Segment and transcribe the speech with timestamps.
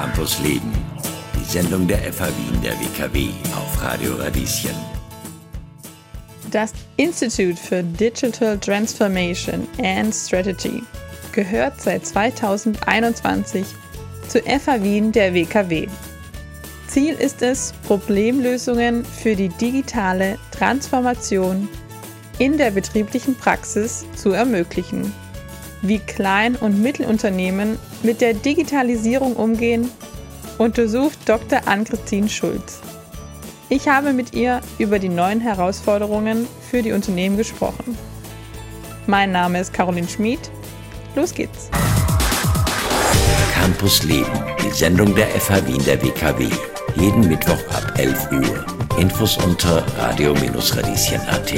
[0.00, 0.72] Campus Leben.
[1.38, 4.70] Die Sendung der FH Wien der WKW auf Radio Radieschen.
[6.50, 10.82] Das Institute for Digital Transformation and Strategy
[11.32, 13.66] gehört seit 2021
[14.26, 15.86] zu FH Wien der WKW.
[16.86, 21.68] Ziel ist es, Problemlösungen für die digitale Transformation
[22.38, 25.12] in der betrieblichen Praxis zu ermöglichen.
[25.82, 29.90] Wie Klein- und Mittelunternehmen mit der Digitalisierung umgehen,
[30.58, 31.60] untersucht Dr.
[31.66, 32.80] Ann-Christine Schulz.
[33.68, 37.96] Ich habe mit ihr über die neuen Herausforderungen für die Unternehmen gesprochen.
[39.06, 40.50] Mein Name ist Caroline Schmid.
[41.14, 41.70] Los geht's.
[43.54, 46.48] Campus Leben, die Sendung der FH Wien der WKW.
[46.96, 48.66] Jeden Mittwoch ab 11 Uhr.
[48.98, 51.54] Infos unter radio-radieschen.at.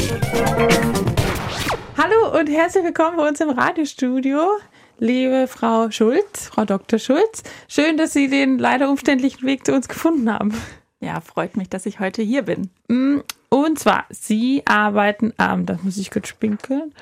[1.97, 4.59] Hallo und herzlich willkommen bei uns im Radiostudio.
[5.03, 6.97] Liebe Frau Schulz, Frau Dr.
[7.01, 10.55] Schulz, schön, dass Sie den leider umständlichen Weg zu uns gefunden haben.
[11.01, 12.71] Ja, freut mich, dass ich heute hier bin.
[12.87, 16.95] Mm, und zwar, Sie arbeiten am, das muss ich kurz spinkeln,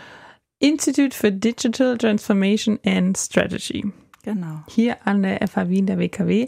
[0.61, 3.93] Institute for Digital Transformation and Strategy.
[4.23, 4.63] Genau.
[4.67, 6.47] Hier an der FH Wien der WKW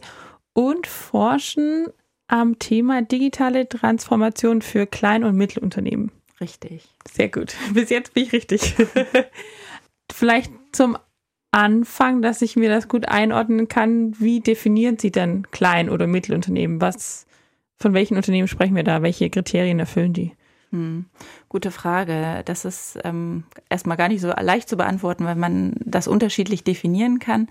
[0.54, 1.88] und forschen
[2.28, 6.12] am Thema digitale Transformation für Klein- und Mittelunternehmen.
[6.40, 6.88] Richtig.
[7.12, 7.54] Sehr gut.
[7.74, 8.74] Bis jetzt bin ich richtig.
[10.10, 10.96] Vielleicht zum
[11.52, 14.18] Anfang, dass ich mir das gut einordnen kann.
[14.18, 16.80] Wie definieren Sie denn Klein- oder Mittelunternehmen?
[16.80, 17.26] Was,
[17.76, 19.02] von welchen Unternehmen sprechen wir da?
[19.02, 20.32] Welche Kriterien erfüllen die?
[20.70, 21.04] Hm.
[21.50, 22.42] Gute Frage.
[22.46, 27.18] Das ist ähm, erstmal gar nicht so leicht zu beantworten, weil man das unterschiedlich definieren
[27.18, 27.48] kann.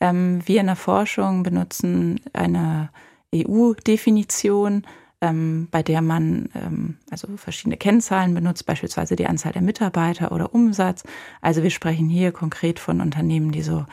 [0.00, 2.90] Ähm, wir in der Forschung benutzen eine
[3.34, 4.86] EU-Definition,
[5.20, 10.54] ähm, bei der man ähm, also verschiedene Kennzahlen benutzt, beispielsweise die Anzahl der Mitarbeiter oder
[10.54, 11.04] Umsatz.
[11.40, 13.84] Also wir sprechen hier konkret von Unternehmen, die so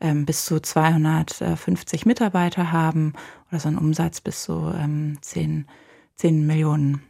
[0.00, 3.14] ähm, bis zu 250 Mitarbeiter haben
[3.50, 5.66] oder so einen Umsatz bis zu ähm, 10,
[6.16, 7.02] 10 Millionen.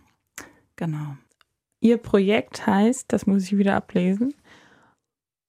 [0.77, 1.17] Genau.
[1.81, 4.35] Ihr Projekt heißt, das muss ich wieder ablesen,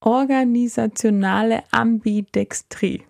[0.02, 3.04] organisationale Ambidextrie.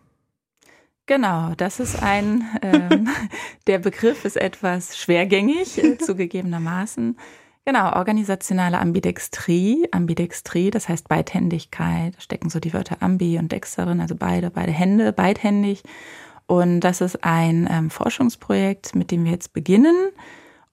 [1.07, 3.07] Genau, das ist ein, ähm,
[3.67, 7.17] der Begriff ist etwas schwergängig, äh, zugegebenermaßen.
[7.63, 9.87] Genau, organisationale Ambidextrie.
[9.91, 12.15] Ambidextrie, das heißt Beidhändigkeit.
[12.15, 15.83] Da stecken so die Wörter ambi und dex darin, also beide, beide Hände, beidhändig.
[16.47, 19.95] Und das ist ein ähm, Forschungsprojekt, mit dem wir jetzt beginnen.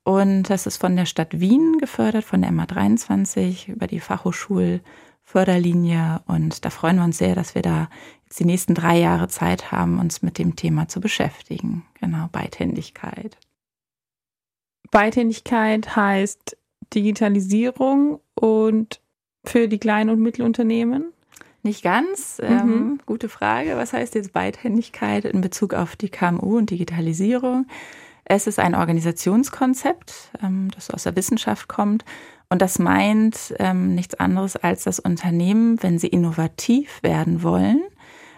[0.05, 4.01] Und das ist von der Stadt Wien gefördert, von der MA23 über die
[5.33, 6.21] Fachhochschulförderlinie.
[6.27, 7.89] Und da freuen wir uns sehr, dass wir da
[8.25, 11.85] jetzt die nächsten drei Jahre Zeit haben, uns mit dem Thema zu beschäftigen.
[12.01, 13.37] Genau, Beidhändigkeit.
[14.91, 16.57] Beidhändigkeit heißt
[16.95, 19.01] Digitalisierung und
[19.45, 21.13] für die kleinen und Mittelunternehmen?
[21.63, 22.41] Nicht ganz.
[22.43, 23.01] Ähm, mhm.
[23.07, 23.77] gute Frage.
[23.77, 27.67] Was heißt jetzt Beidhändigkeit in Bezug auf die KMU und Digitalisierung?
[28.25, 32.05] Es ist ein Organisationskonzept, ähm, das aus der Wissenschaft kommt.
[32.53, 37.81] Und das meint ähm, nichts anderes als das Unternehmen, wenn sie innovativ werden wollen,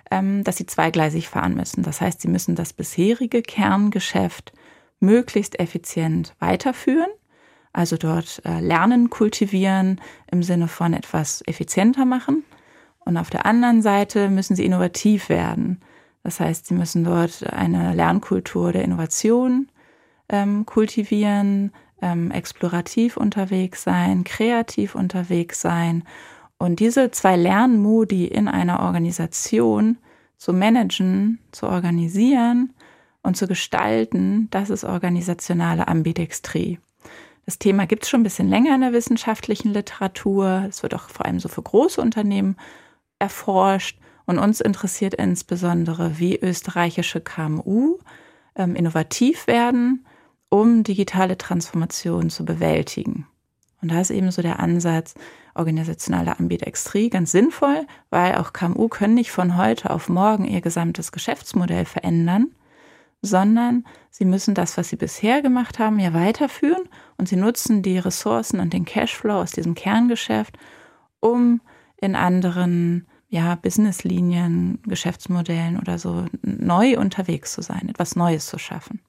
[0.08, 1.82] ähm, dass sie zweigleisig fahren müssen.
[1.82, 4.52] Das heißt, sie müssen das bisherige Kerngeschäft
[5.00, 7.08] möglichst effizient weiterführen.
[7.72, 12.44] Also dort äh, Lernen kultivieren im Sinne von etwas effizienter machen.
[13.00, 15.80] Und auf der anderen Seite müssen sie innovativ werden.
[16.22, 19.66] Das heißt, sie müssen dort eine Lernkultur der Innovation
[20.28, 21.72] ähm, kultivieren,
[22.04, 26.04] ähm, explorativ unterwegs sein, kreativ unterwegs sein.
[26.58, 29.96] Und diese zwei Lernmodi in einer Organisation
[30.36, 32.74] zu managen, zu organisieren
[33.22, 36.78] und zu gestalten, das ist organisationale Ambidextrie.
[37.46, 40.66] Das Thema gibt es schon ein bisschen länger in der wissenschaftlichen Literatur.
[40.68, 42.56] Es wird auch vor allem so für große Unternehmen
[43.18, 43.98] erforscht.
[44.26, 47.98] Und uns interessiert insbesondere, wie österreichische KMU
[48.56, 50.06] ähm, innovativ werden,
[50.54, 53.26] um digitale Transformation zu bewältigen.
[53.82, 55.14] Und da ist eben so der Ansatz
[55.56, 61.10] organisationale Ambidextrie ganz sinnvoll, weil auch KMU können nicht von heute auf morgen ihr gesamtes
[61.10, 62.52] Geschäftsmodell verändern,
[63.20, 66.84] sondern sie müssen das, was sie bisher gemacht haben, ja weiterführen
[67.16, 70.56] und sie nutzen die Ressourcen und den Cashflow aus diesem Kerngeschäft,
[71.18, 71.62] um
[71.96, 79.00] in anderen ja, Businesslinien, Geschäftsmodellen oder so neu unterwegs zu sein, etwas Neues zu schaffen.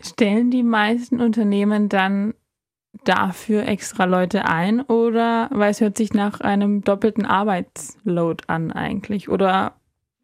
[0.00, 2.34] Stellen die meisten Unternehmen dann
[3.04, 9.28] dafür extra Leute ein oder weil es hört sich nach einem doppelten Arbeitsload an eigentlich?
[9.28, 9.74] Oder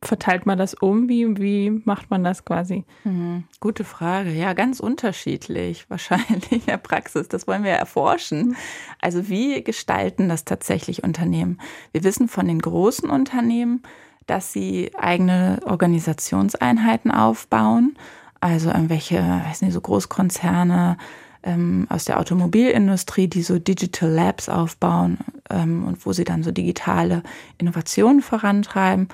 [0.02, 1.08] verteilt man das um?
[1.08, 2.84] Wie, wie macht man das quasi?
[3.04, 3.44] Mhm.
[3.60, 4.30] Gute Frage.
[4.30, 7.28] Ja, ganz unterschiedlich wahrscheinlich in der Praxis.
[7.28, 8.56] Das wollen wir erforschen.
[9.00, 11.60] Also wie gestalten das tatsächlich Unternehmen?
[11.92, 13.82] Wir wissen von den großen Unternehmen,
[14.26, 17.96] dass sie eigene Organisationseinheiten aufbauen,
[18.40, 20.96] also irgendwelche, weiß nicht, so Großkonzerne
[21.42, 25.18] ähm, aus der Automobilindustrie, die so Digital Labs aufbauen
[25.48, 27.22] ähm, und wo sie dann so digitale
[27.58, 29.08] Innovationen vorantreiben.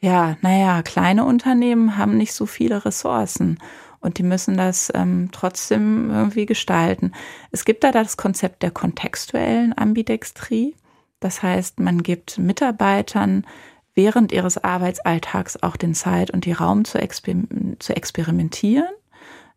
[0.00, 3.58] Ja, naja, kleine Unternehmen haben nicht so viele Ressourcen
[4.00, 7.12] und die müssen das ähm, trotzdem irgendwie gestalten.
[7.52, 10.74] Es gibt da das Konzept der kontextuellen Ambidextrie.
[11.20, 13.46] Das heißt, man gibt Mitarbeitern
[13.94, 17.32] während ihres Arbeitsalltags auch den Zeit und die Raum zu, exper
[17.78, 18.88] zu experimentieren.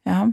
[0.05, 0.29] Ja,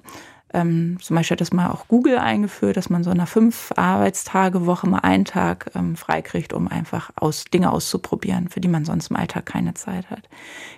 [0.55, 4.67] ähm, zum Beispiel hat das mal auch Google eingeführt, dass man so einer fünf Arbeitstage
[4.67, 9.11] Woche mal einen Tag ähm, freikriegt, um einfach aus Dinge auszuprobieren, für die man sonst
[9.11, 10.29] im Alltag keine Zeit hat.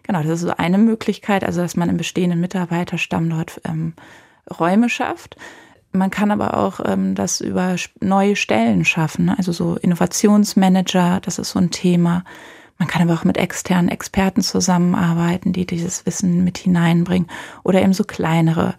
[0.02, 3.92] Genau, das ist so eine Möglichkeit, also dass man im bestehenden Mitarbeiterstamm dort ähm,
[4.58, 5.36] Räume schafft.
[5.92, 9.34] Man kann aber auch ähm, das über neue Stellen schaffen, ne?
[9.36, 12.24] also so Innovationsmanager, das ist so ein Thema.
[12.78, 17.28] Man kann aber auch mit externen Experten zusammenarbeiten, die dieses Wissen mit hineinbringen
[17.62, 18.74] oder eben so kleinere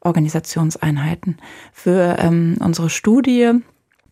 [0.00, 1.38] Organisationseinheiten.
[1.72, 3.52] Für ähm, unsere Studie,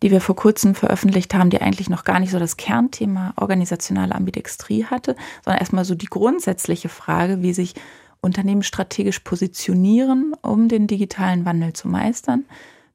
[0.03, 4.15] die wir vor kurzem veröffentlicht haben, die eigentlich noch gar nicht so das Kernthema organisationale
[4.15, 7.75] Ambidextrie hatte, sondern erstmal so die grundsätzliche Frage, wie sich
[8.21, 12.45] Unternehmen strategisch positionieren, um den digitalen Wandel zu meistern.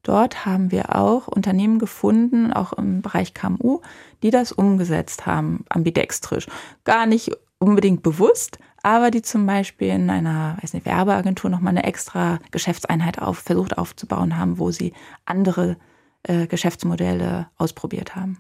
[0.06, 3.82] Dort haben wir auch Unternehmen gefunden, auch im Bereich KMU,
[4.22, 6.46] die das umgesetzt haben, ambidextrisch.
[6.84, 11.86] Gar nicht unbedingt bewusst, aber die zum Beispiel in einer weiß nicht, Werbeagentur nochmal eine
[11.86, 14.94] extra Geschäftseinheit auf, versucht aufzubauen haben, wo sie
[15.26, 15.76] andere
[16.22, 18.40] äh, Geschäftsmodelle ausprobiert haben.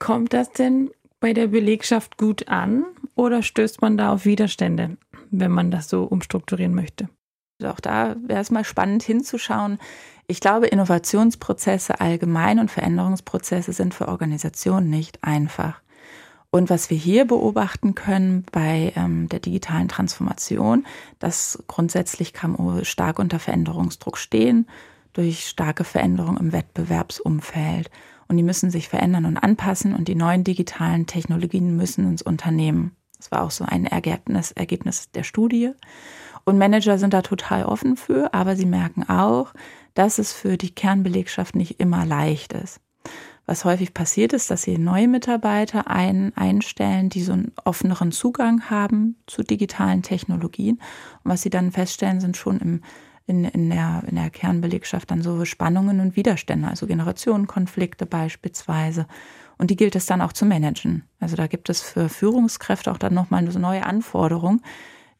[0.00, 0.90] Kommt das denn
[1.20, 2.84] bei der Belegschaft gut an
[3.14, 4.96] oder stößt man da auf Widerstände,
[5.30, 7.08] wenn man das so umstrukturieren möchte?
[7.62, 9.78] Also auch da wäre es mal spannend hinzuschauen.
[10.26, 15.80] Ich glaube, Innovationsprozesse allgemein und Veränderungsprozesse sind für Organisationen nicht einfach.
[16.50, 20.84] Und was wir hier beobachten können bei ähm, der digitalen Transformation,
[21.20, 24.66] dass grundsätzlich KMU stark unter Veränderungsdruck stehen,
[25.12, 27.90] durch starke Veränderungen im Wettbewerbsumfeld.
[28.26, 32.96] Und die müssen sich verändern und anpassen und die neuen digitalen Technologien müssen ins Unternehmen.
[33.22, 35.70] Das war auch so ein Ergebnis, Ergebnis der Studie.
[36.44, 39.54] Und Manager sind da total offen für, aber sie merken auch,
[39.94, 42.80] dass es für die Kernbelegschaft nicht immer leicht ist.
[43.46, 48.68] Was häufig passiert ist, dass sie neue Mitarbeiter ein, einstellen, die so einen offeneren Zugang
[48.70, 50.80] haben zu digitalen Technologien.
[51.22, 52.80] Und was sie dann feststellen, sind schon im,
[53.26, 59.06] in, in, der, in der Kernbelegschaft dann so Spannungen und Widerstände, also Generationenkonflikte beispielsweise.
[59.58, 61.04] Und die gilt es dann auch zu managen.
[61.20, 64.60] Also da gibt es für Führungskräfte auch dann nochmal eine neue Anforderung,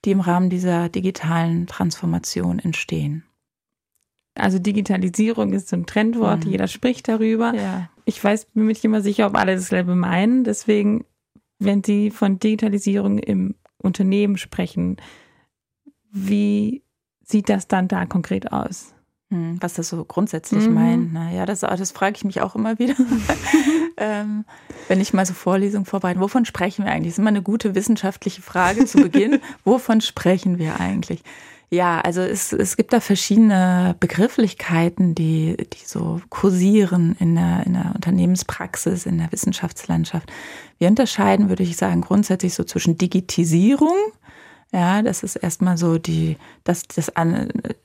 [0.04, 3.24] die im Rahmen dieser digitalen Transformation entstehen.
[4.34, 6.52] Also Digitalisierung ist so ein Trendwort, mhm.
[6.52, 7.54] jeder spricht darüber.
[7.54, 7.90] Ja.
[8.04, 10.42] Ich weiß, bin mir nicht immer sicher, ob alle dasselbe meinen.
[10.42, 11.04] Deswegen,
[11.58, 14.96] wenn Sie von Digitalisierung im Unternehmen sprechen,
[16.10, 16.82] wie
[17.32, 18.94] sieht das dann da konkret aus?
[19.32, 20.74] Hm, was das so grundsätzlich mhm.
[20.74, 21.12] meint.
[21.12, 22.94] Naja, das, das frage ich mich auch immer wieder.
[23.96, 24.44] ähm,
[24.88, 27.12] wenn ich mal so Vorlesungen vorbereite, wovon sprechen wir eigentlich?
[27.12, 29.40] Das ist immer eine gute wissenschaftliche Frage zu Beginn.
[29.64, 31.22] wovon sprechen wir eigentlich?
[31.70, 37.72] Ja, also es, es gibt da verschiedene Begrifflichkeiten, die, die so kursieren in der, in
[37.72, 40.30] der Unternehmenspraxis, in der Wissenschaftslandschaft.
[40.76, 43.96] Wir unterscheiden, würde ich sagen, grundsätzlich so zwischen Digitisierung.
[44.72, 47.12] Ja, das ist erstmal so die, das, das,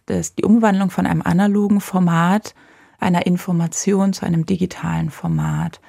[0.06, 2.56] das, die Umwandlung von einem analogen Format
[3.00, 5.82] einer Information zu einem digitalen Format.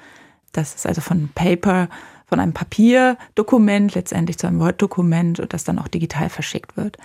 [0.51, 1.87] Das ist also von Paper,
[2.27, 6.97] von einem Papierdokument letztendlich zu einem Word-Dokument und das dann auch digital verschickt wird.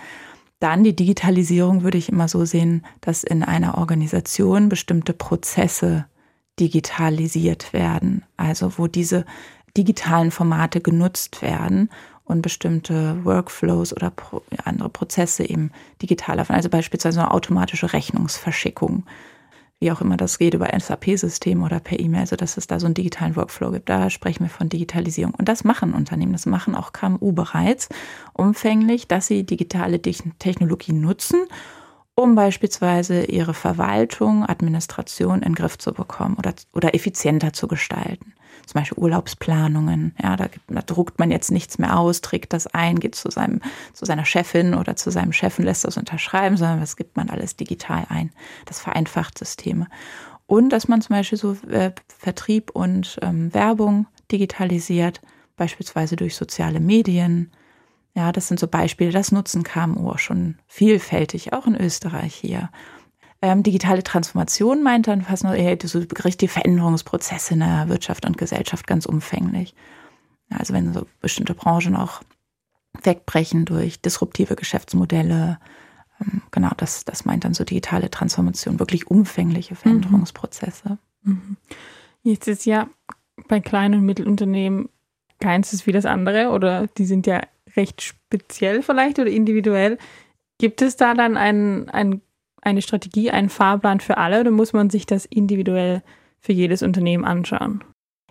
[0.59, 6.05] Dann die Digitalisierung würde ich immer so sehen, dass in einer Organisation bestimmte Prozesse
[6.59, 9.25] digitalisiert werden, also wo diese
[9.75, 11.89] digitalen Formate genutzt werden
[12.25, 14.11] und bestimmte Workflows oder
[14.63, 16.53] andere Prozesse eben digital laufen.
[16.53, 19.03] Also beispielsweise eine automatische Rechnungsverschickung
[19.79, 22.85] wie auch immer das geht, über SAP-System oder per E-Mail, also dass es da so
[22.85, 23.89] einen digitalen Workflow gibt.
[23.89, 25.33] Da sprechen wir von Digitalisierung.
[25.35, 27.89] Und das machen Unternehmen, das machen auch KMU bereits
[28.33, 31.45] umfänglich, dass sie digitale Technologien nutzen,
[32.15, 38.33] um beispielsweise ihre Verwaltung, Administration in den Griff zu bekommen oder, oder effizienter zu gestalten
[38.65, 40.15] zum Beispiel Urlaubsplanungen.
[40.21, 43.61] Ja, da, da, druckt man jetzt nichts mehr aus, trägt das ein, geht zu seinem,
[43.93, 47.55] zu seiner Chefin oder zu seinem Chefen, lässt das unterschreiben, sondern das gibt man alles
[47.55, 48.31] digital ein.
[48.65, 49.87] Das vereinfacht Systeme.
[50.47, 55.21] Und dass man zum Beispiel so äh, Vertrieb und ähm, Werbung digitalisiert,
[55.57, 57.51] beispielsweise durch soziale Medien.
[58.15, 62.69] Ja, das sind so Beispiele, das nutzen KMU auch schon vielfältig, auch in Österreich hier.
[63.41, 68.37] Ähm, digitale Transformation meint dann fast nur eher so richtige Veränderungsprozesse in der Wirtschaft und
[68.37, 69.75] Gesellschaft ganz umfänglich.
[70.49, 72.21] Also wenn so bestimmte Branchen auch
[73.03, 75.59] wegbrechen durch disruptive Geschäftsmodelle.
[76.21, 80.97] Ähm, genau, das, das meint dann so digitale Transformation, wirklich umfängliche Veränderungsprozesse.
[81.23, 81.57] Mhm.
[82.23, 82.87] Jetzt ist ja
[83.49, 84.87] bei kleinen und Mittelunternehmen
[85.41, 87.41] keins ist wie das andere oder die sind ja
[87.75, 89.97] recht speziell vielleicht oder individuell.
[90.59, 92.21] Gibt es da dann ein, ein,
[92.61, 96.01] eine Strategie, einen Fahrplan für alle oder muss man sich das individuell
[96.39, 97.83] für jedes Unternehmen anschauen?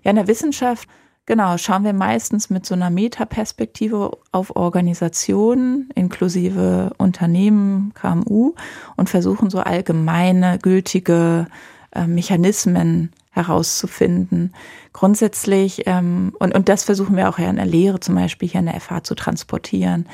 [0.02, 0.88] Ja, in der Wissenschaft,
[1.26, 8.54] genau, schauen wir meistens mit so einer Metaperspektive auf Organisationen inklusive Unternehmen, KMU
[8.96, 11.46] und versuchen so allgemeine, gültige
[11.92, 14.55] äh, Mechanismen herauszufinden.
[14.93, 18.61] Grundsätzlich, ähm, und, und das versuchen wir auch ja in der Lehre zum Beispiel hier
[18.61, 20.07] in der FH zu transportieren.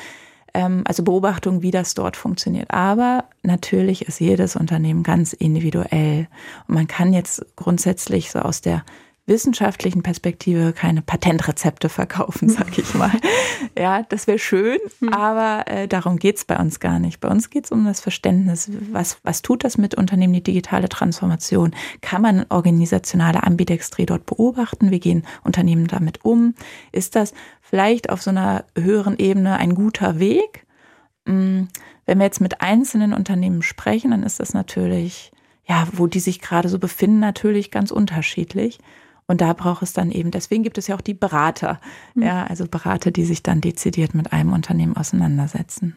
[0.54, 2.70] Ähm, also Beobachtung, wie das dort funktioniert.
[2.70, 6.28] Aber natürlich ist jedes Unternehmen ganz individuell.
[6.66, 8.84] Und man kann jetzt grundsätzlich so aus der
[9.26, 13.12] wissenschaftlichen Perspektive keine Patentrezepte verkaufen, sag ich mal.
[13.78, 15.12] ja, das wäre schön, hm.
[15.12, 17.20] aber äh, darum geht's bei uns gar nicht.
[17.20, 21.74] Bei uns geht's um das Verständnis, was, was tut das mit Unternehmen, die digitale Transformation?
[22.00, 24.90] Kann man organisationale Ambidextrie dort beobachten?
[24.90, 26.54] Wie gehen Unternehmen damit um?
[26.92, 30.66] Ist das vielleicht auf so einer höheren Ebene ein guter Weg?
[31.26, 31.68] Hm,
[32.06, 35.30] wenn wir jetzt mit einzelnen Unternehmen sprechen, dann ist das natürlich,
[35.68, 38.80] ja, wo die sich gerade so befinden, natürlich ganz unterschiedlich.
[39.30, 41.80] Und da braucht es dann eben, deswegen gibt es ja auch die Berater,
[42.16, 42.24] mhm.
[42.24, 45.96] ja, also Berater, die sich dann dezidiert mit einem Unternehmen auseinandersetzen.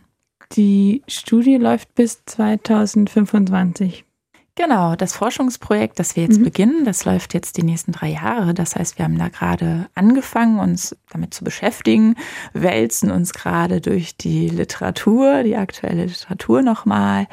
[0.51, 4.05] Die Studie läuft bis 2025.
[4.53, 6.43] Genau, das Forschungsprojekt, das wir jetzt mhm.
[6.43, 8.53] beginnen, das läuft jetzt die nächsten drei Jahre.
[8.53, 12.15] Das heißt, wir haben da gerade angefangen, uns damit zu beschäftigen,
[12.53, 17.25] wälzen uns gerade durch die Literatur, die aktuelle Literatur nochmal.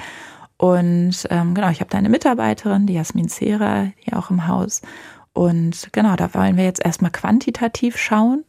[0.56, 4.80] Und ähm, genau, ich habe da eine Mitarbeiterin, die Jasmin Zera, die auch im Haus.
[5.32, 8.44] Und genau, da wollen wir jetzt erstmal quantitativ schauen,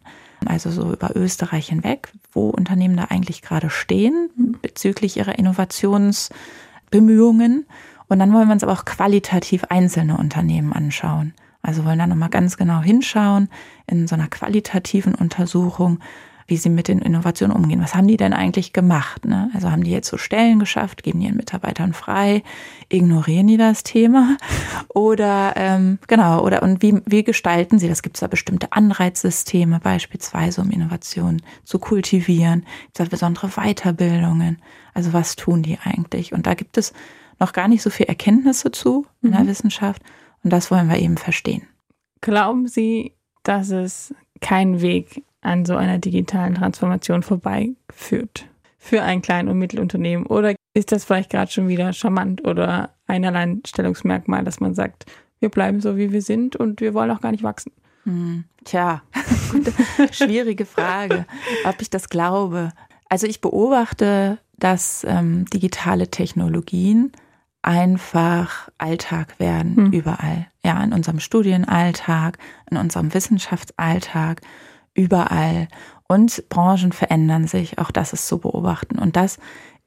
[0.46, 7.66] also so über Österreich hinweg, wo Unternehmen da eigentlich gerade stehen bezüglich ihrer Innovationsbemühungen.
[8.08, 11.36] Und dann wollen wir uns aber auch qualitativ einzelne Unternehmen anschauen.
[11.62, 13.48] Also wollen da nochmal ganz genau hinschauen
[13.86, 16.00] in so einer qualitativen Untersuchung,
[16.52, 17.82] wie sie mit den Innovationen umgehen.
[17.82, 19.26] Was haben die denn eigentlich gemacht?
[19.26, 19.50] Ne?
[19.54, 22.44] Also haben die jetzt so Stellen geschafft, geben ihren Mitarbeitern frei,
[22.90, 24.38] ignorieren die das Thema?
[24.90, 28.04] Oder ähm, genau, oder und wie, wie gestalten sie das?
[28.04, 32.66] Gibt es da bestimmte Anreizsysteme, beispielsweise, um Innovationen zu kultivieren?
[32.84, 34.62] Gibt es da besondere Weiterbildungen?
[34.94, 36.34] Also was tun die eigentlich?
[36.34, 36.94] Und da gibt es
[37.40, 39.34] noch gar nicht so viel Erkenntnisse zu in mhm.
[39.34, 40.02] der Wissenschaft.
[40.44, 41.64] Und das wollen wir eben verstehen.
[42.20, 49.48] Glauben Sie, dass es keinen Weg an so einer digitalen Transformation vorbeiführt für ein Klein-
[49.48, 50.26] und Mittelunternehmen?
[50.26, 55.06] Oder ist das vielleicht gerade schon wieder charmant oder ein Alleinstellungsmerkmal, dass man sagt,
[55.40, 57.72] wir bleiben so, wie wir sind und wir wollen auch gar nicht wachsen?
[58.04, 59.02] Hm, tja,
[60.12, 61.26] schwierige Frage,
[61.66, 62.72] ob ich das glaube.
[63.10, 67.12] Also ich beobachte, dass ähm, digitale Technologien
[67.62, 69.92] einfach Alltag werden, hm.
[69.92, 70.48] überall.
[70.64, 72.38] Ja, in unserem Studienalltag,
[72.70, 74.42] in unserem Wissenschaftsalltag
[74.94, 75.68] überall.
[76.08, 79.00] Und Branchen verändern sich, auch das ist zu beobachten.
[79.00, 79.40] Und das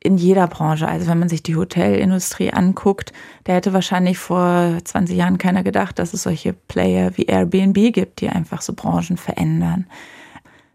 [0.05, 0.87] in jeder Branche.
[0.87, 3.13] Also wenn man sich die Hotelindustrie anguckt,
[3.47, 8.21] der hätte wahrscheinlich vor 20 Jahren keiner gedacht, dass es solche Player wie Airbnb gibt,
[8.21, 9.87] die einfach so Branchen verändern.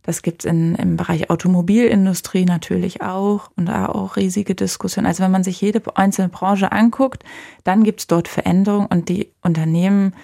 [0.01, 5.05] Das gibt es im Bereich Automobilindustrie natürlich auch und da auch riesige Diskussionen.
[5.05, 7.23] Also wenn man sich jede einzelne Branche anguckt,
[7.63, 10.15] dann gibt es dort Veränderungen und die Unternehmen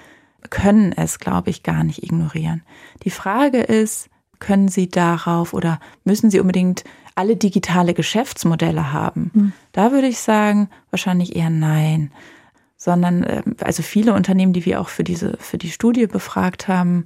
[0.48, 2.64] können es, glaube ich, gar nicht ignorieren.
[3.04, 4.10] Die Frage ist,
[4.40, 6.84] können Sie darauf oder müssen Sie unbedingt
[7.16, 9.32] alle digitale Geschäftsmodelle haben?
[9.34, 9.54] Mhm.
[9.72, 12.12] Da würde ich sagen, wahrscheinlich eher nein.
[12.78, 17.06] Sondern, ähm, also viele Unternehmen, die wir auch für diese, für die Studie befragt haben,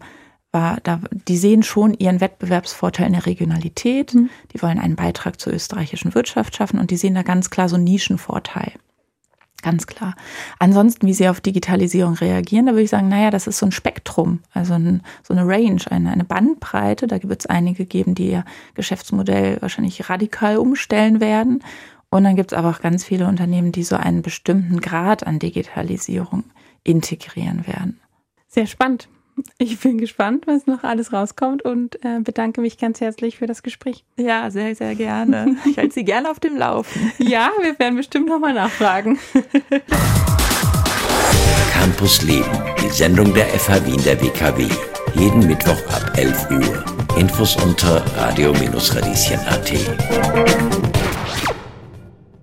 [0.51, 4.15] war, da, die sehen schon ihren Wettbewerbsvorteil in der Regionalität.
[4.15, 4.29] Mhm.
[4.53, 7.75] Die wollen einen Beitrag zur österreichischen Wirtschaft schaffen und die sehen da ganz klar so
[7.75, 8.73] einen Nischenvorteil.
[9.61, 10.15] Ganz klar.
[10.57, 13.73] Ansonsten, wie Sie auf Digitalisierung reagieren, da würde ich sagen, naja, das ist so ein
[13.73, 17.07] Spektrum, also ein, so eine Range, eine, eine Bandbreite.
[17.07, 21.61] Da wird es einige geben, die ihr Geschäftsmodell wahrscheinlich radikal umstellen werden.
[22.09, 25.39] Und dann gibt es aber auch ganz viele Unternehmen, die so einen bestimmten Grad an
[25.39, 26.45] Digitalisierung
[26.83, 27.99] integrieren werden.
[28.47, 29.09] Sehr spannend.
[29.57, 33.63] Ich bin gespannt, was noch alles rauskommt und äh, bedanke mich ganz herzlich für das
[33.63, 34.03] Gespräch.
[34.17, 35.55] Ja, sehr, sehr gerne.
[35.65, 37.11] Ich halte Sie gerne auf dem Laufen.
[37.19, 39.19] Ja, wir werden bestimmt nochmal nachfragen.
[41.73, 42.49] Campus Leben,
[42.81, 44.67] die Sendung der FH Wien der WKW.
[45.15, 46.83] Jeden Mittwoch ab 11 Uhr.
[47.17, 50.88] Infos unter radio-radieschen.at.